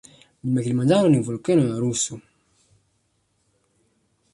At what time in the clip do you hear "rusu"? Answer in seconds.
1.83-2.13